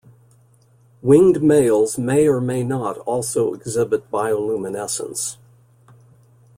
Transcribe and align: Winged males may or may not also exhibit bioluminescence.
Winged 1.03 1.43
males 1.43 1.99
may 1.99 2.27
or 2.27 2.41
may 2.41 2.63
not 2.63 2.97
also 3.05 3.53
exhibit 3.53 4.09
bioluminescence. 4.09 5.37